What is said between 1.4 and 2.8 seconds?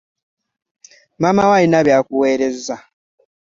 wo alina byakuwerezza.